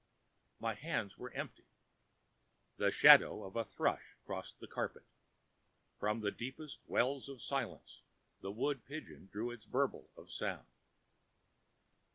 [0.59, 1.67] My hands were empty.
[2.77, 5.03] The shadow of a thrush crossed the carpet;
[5.99, 8.01] from the deepest wells of silence
[8.41, 10.65] the wood pigeon drew its bubble of sound.